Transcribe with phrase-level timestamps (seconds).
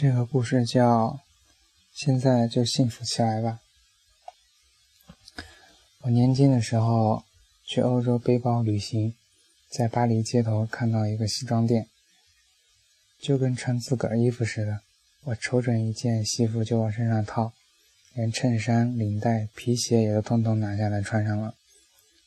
[0.00, 1.18] 这个故事叫
[1.92, 3.58] “现在就幸福起来吧”。
[6.02, 7.24] 我年轻的时候
[7.66, 9.16] 去欧洲背包旅行，
[9.68, 11.88] 在巴黎街头看到一个西装店，
[13.20, 14.82] 就跟穿自个儿衣服似的。
[15.24, 17.52] 我瞅准一件西服就往身上套，
[18.14, 21.56] 连衬衫、领带、皮鞋也都通通拿下来穿上了。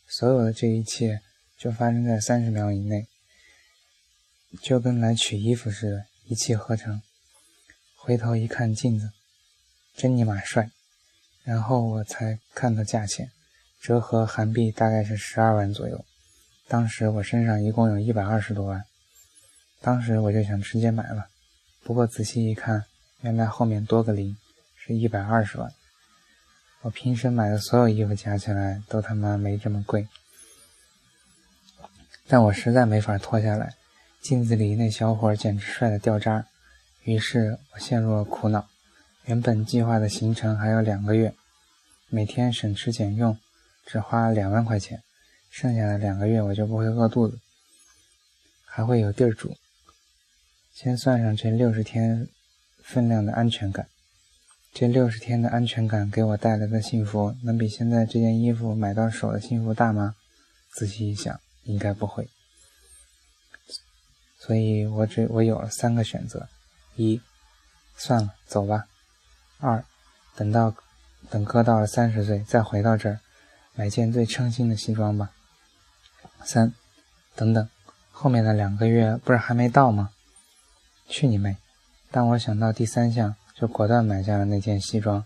[0.10, 1.22] 所有的这一切
[1.58, 3.08] 就发生在三十秒以内，
[4.62, 7.02] 就跟来取衣服似的，一气呵成。
[8.04, 9.12] 回头一看镜子，
[9.96, 10.72] 真尼玛帅！
[11.44, 13.30] 然后我才看到价钱，
[13.80, 16.04] 折合韩币大概是十二万左右。
[16.68, 18.84] 当时我身上一共有一百二十多万，
[19.82, 21.28] 当时我就想直接买了。
[21.84, 22.86] 不过仔细一看，
[23.22, 24.36] 原来后面多个零，
[24.76, 25.72] 是一百二十万。
[26.82, 30.08] 我平时买的所有衣服加起来都他妈没这么贵，
[32.28, 33.76] 但我实在没法脱下来。
[34.24, 36.48] 镜子里那小伙简直帅的掉渣。
[37.04, 38.68] 于是我陷入了苦恼。
[39.26, 41.34] 原本计划的行程还有两个月，
[42.10, 43.38] 每天省吃俭用，
[43.86, 45.04] 只花两万块钱，
[45.50, 47.40] 剩下的两个月我就不会饿肚子，
[48.66, 49.56] 还会有地儿住。
[50.74, 52.28] 先算上这六十天
[52.84, 53.88] 分量的安全感，
[54.74, 60.16] 这六十天的安全感给我带来的幸福，能比现在这件衣服买到手的幸福大吗？
[60.72, 62.28] 仔细一想，应该不会。
[64.40, 66.50] 所以我只我有了三个选择。
[66.96, 67.22] 一，
[67.96, 68.86] 算了，走吧。
[69.60, 69.84] 二，
[70.36, 70.74] 等到
[71.30, 73.20] 等哥到了三十岁再回到这儿，
[73.76, 75.32] 买件最称心的西装吧。
[76.44, 76.74] 三，
[77.36, 77.70] 等等，
[78.12, 80.12] 后面的两个月不是还没到吗？
[81.08, 81.58] 去你妹！
[82.10, 85.24] 当我想到第三项，就果断买下了那件西装，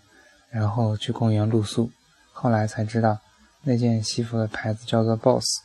[0.50, 1.91] 然后去公园露宿。
[2.33, 3.19] 后来才知道，
[3.63, 5.61] 那件西服的牌子叫做 BOSS。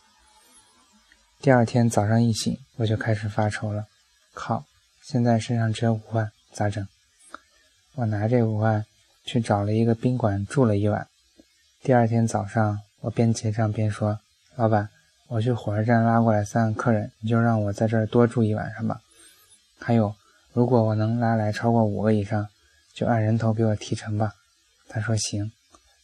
[1.40, 3.86] 第二天早上一醒，我就开始发愁了。
[4.32, 4.64] 靠！
[5.10, 6.86] 现在身上只有五万，咋整？
[7.96, 8.86] 我拿这五万
[9.24, 11.08] 去找了一个宾馆住了一晚。
[11.82, 14.20] 第二天早上，我边结账边说
[14.54, 14.88] ：“老板，
[15.26, 19.00] 我去火车站拉过来三个客人，你就让我在这儿多住一晚上吧。
[19.80, 20.14] 还有，
[20.52, 22.46] 如果我能拉来超过五个以上，
[22.94, 24.34] 就按人头给我提成吧。”
[24.88, 25.50] 他说：“行。”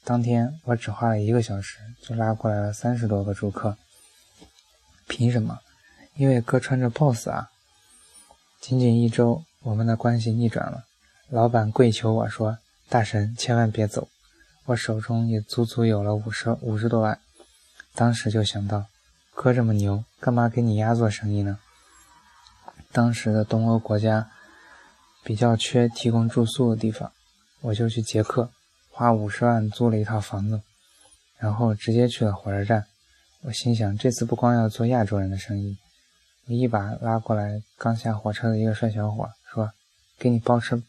[0.02, 3.76] 当天我只花了一个小时就拉过来了三十多个住客。
[5.06, 5.60] 凭什么？
[6.16, 7.50] 因为哥穿着 BOSS 啊。
[8.60, 10.84] 仅仅一周，我们的关系逆转了。
[11.28, 12.58] 老板跪求我说
[12.88, 14.08] ：“大神，千万别走。”
[14.66, 17.20] 我手中也足足有了五十五十多万。
[17.94, 18.86] 当时就想到，
[19.32, 21.58] 哥这么牛，干嘛给你丫做生意呢？
[22.90, 24.30] 当时的东欧国家
[25.22, 27.12] 比较缺提供住宿的地方，
[27.60, 28.50] 我就去捷克，
[28.90, 30.60] 花五十万租了一套房子，
[31.38, 32.86] 然后直接去了火车站。
[33.42, 35.76] 我心想，这次不光要做亚洲人的生意。
[36.48, 39.72] 我一把拉过来刚下火车的一个帅小伙，说
[40.16, 40.80] ：“给你包吃，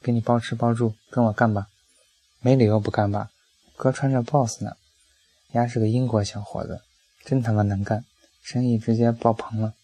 [0.00, 1.66] 给你包吃包住，跟我干吧！”
[2.40, 3.28] 没理由不干吧？
[3.76, 4.76] 哥穿着 BOSS 呢，
[5.52, 6.80] 丫是个英国小伙子，
[7.26, 8.06] 真他妈能干，
[8.42, 9.74] 生意直接爆棚了。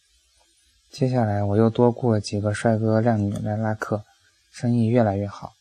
[0.90, 4.02] 接下来我又多雇了几个帅哥靓女来拉客，
[4.50, 5.52] 生意越来越好。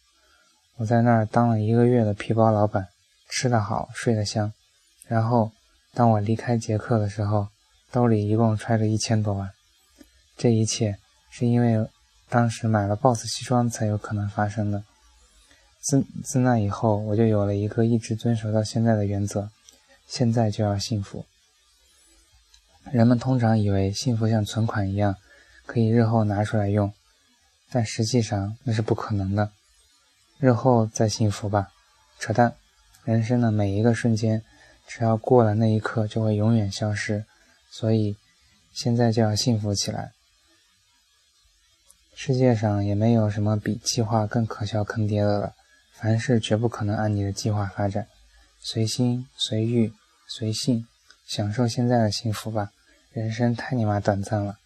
[0.77, 2.87] 我在那儿当了一个月的皮包老板，
[3.27, 4.53] 吃得好，睡得香。
[5.07, 5.51] 然后
[5.93, 7.49] 当我离开捷克的时候，
[7.91, 9.51] 兜里一共揣着一千多万。
[10.37, 10.97] 这一切
[11.31, 11.89] 是因为
[12.29, 14.83] 当时买了 BOSS 西装才有可能发生的。
[15.81, 19.49] 自自那以后，我就有了一个一直遵守到现在的原则：
[20.05, 21.25] 现在就要幸福。
[22.91, 25.15] 人们通常以为幸福像存款一样，
[25.65, 26.93] 可以日后拿出来用，
[27.71, 29.51] 但实际上那是不可能的。
[30.37, 31.69] 日后再幸福吧，
[32.19, 32.55] 扯淡！
[33.03, 34.43] 人生的每一个瞬间，
[34.87, 37.25] 只要过了那一刻，就会永远消失。
[37.71, 38.15] 所以，
[38.73, 40.11] 现在就要幸福起来。
[42.19, 45.53] 世界上也没有什么比计划更可笑坑爹的了。
[45.91, 48.07] 凡事绝不可能按你的计划发展，
[48.59, 49.93] 随心随欲
[50.27, 50.87] 随性，
[51.27, 52.71] 享受现在的幸福吧。
[53.11, 54.57] 人生太你妈短暂了。